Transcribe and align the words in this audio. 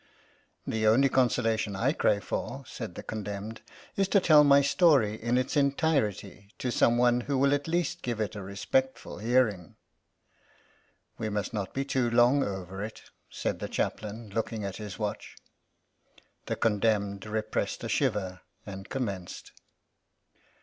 "The 0.65 0.87
only 0.87 1.09
consolation 1.09 1.75
I 1.75 1.93
crave 1.93 2.23
for," 2.23 2.63
said 2.65 2.95
the 2.95 3.03
condemned, 3.03 3.61
*'is 3.95 4.07
to 4.07 4.19
tell 4.19 4.43
my 4.43 4.63
story 4.63 5.13
in 5.13 5.37
its 5.37 5.55
entirety 5.55 6.49
to 6.57 6.71
some 6.71 6.97
one 6.97 7.21
who 7.21 7.37
will 7.37 7.53
at 7.53 7.67
least 7.67 8.01
give 8.01 8.19
it 8.19 8.33
a 8.35 8.41
respectful 8.41 9.19
hearing." 9.19 9.75
"We 11.19 11.29
must 11.29 11.53
not 11.53 11.75
be 11.75 11.85
too 11.85 12.09
long 12.09 12.43
over 12.43 12.83
it," 12.83 13.03
said 13.29 13.59
the 13.59 13.69
Chaplain, 13.69 14.31
looking 14.31 14.65
at 14.65 14.77
his 14.77 14.97
watch. 14.97 15.35
The 16.47 16.55
condemned 16.55 17.27
repressed 17.27 17.83
a 17.83 17.87
shiver 17.87 18.41
and 18.65 18.89
commenced. 18.89 19.51